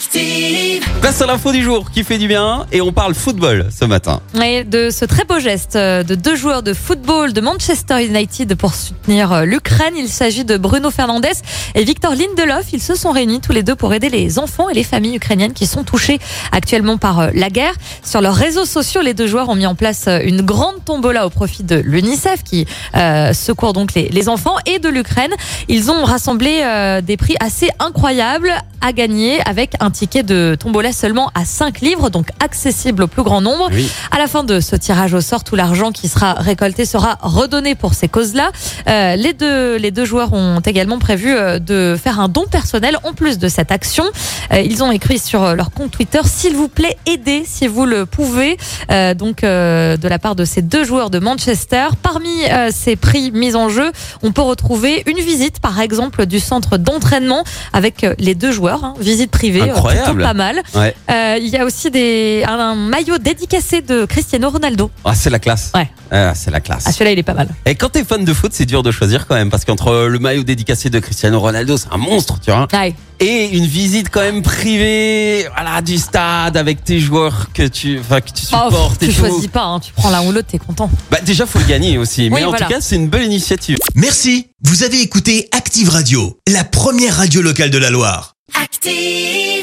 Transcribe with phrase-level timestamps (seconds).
[0.00, 0.82] Active.
[1.02, 4.22] Place à l'info du jour qui fait du bien et on parle football ce matin.
[4.42, 8.54] Et de ce très beau geste euh, de deux joueurs de football de Manchester United
[8.54, 9.92] pour soutenir euh, l'Ukraine.
[9.98, 11.26] Il s'agit de Bruno Fernandes
[11.74, 12.72] et Victor Lindelof.
[12.72, 15.52] Ils se sont réunis tous les deux pour aider les enfants et les familles ukrainiennes
[15.52, 16.18] qui sont touchées
[16.50, 17.74] actuellement par euh, la guerre.
[18.02, 21.30] Sur leurs réseaux sociaux, les deux joueurs ont mis en place une grande tombola au
[21.30, 22.64] profit de l'UNICEF qui
[22.96, 25.32] euh, secourt donc les, les enfants et de l'Ukraine.
[25.68, 30.92] Ils ont rassemblé euh, des prix assez incroyables à gagner avec un ticket de tombola
[30.92, 33.68] seulement à 5 livres, donc accessible au plus grand nombre.
[33.72, 33.90] Oui.
[34.10, 37.74] À la fin de ce tirage au sort, tout l'argent qui sera récolté sera redonné
[37.74, 38.50] pour ces causes-là.
[38.88, 42.96] Euh, les deux les deux joueurs ont également prévu euh, de faire un don personnel
[43.04, 44.04] en plus de cette action.
[44.52, 48.06] Euh, ils ont écrit sur leur compte Twitter s'il vous plaît aidez si vous le
[48.06, 48.56] pouvez.
[48.90, 51.88] Euh, donc euh, de la part de ces deux joueurs de Manchester.
[52.02, 53.90] Parmi euh, ces prix mis en jeu,
[54.22, 58.94] on peut retrouver une visite par exemple du centre d'entraînement avec les deux joueurs, hein,
[58.98, 60.12] visite privée, euh, Incroyable.
[60.14, 60.62] plutôt pas mal.
[60.74, 60.94] Ouais.
[61.10, 64.90] Euh, il y a aussi des, un, un maillot dédicacé de Cristiano Ronaldo.
[65.04, 65.72] Ah, c'est la classe.
[65.74, 65.88] Ouais.
[66.12, 66.84] Ah, c'est la classe.
[66.86, 67.48] Ah, celui-là, il est pas mal.
[67.66, 70.18] Et quand t'es fan de foot, c'est dur de choisir quand même parce qu'entre le
[70.18, 72.66] maillot dédicacé de Cristiano Ronaldo, c'est un monstre, tu vois.
[72.72, 72.94] Ouais.
[73.20, 78.20] Et une visite quand même privée, voilà, du stade avec tes joueurs que tu, enfin,
[78.22, 79.14] que tu Oh, supportes tu et tout.
[79.20, 80.90] choisis pas, hein, tu prends l'un ou l'autre, t'es content.
[81.10, 82.30] Bah, déjà, faut le gagner aussi.
[82.30, 82.66] Mais Oui, en voilà.
[82.66, 83.76] tout cas, c'est une belle initiative.
[83.94, 88.34] Merci, vous avez écouté Active Radio, la première radio locale de la Loire.
[88.60, 89.59] Active.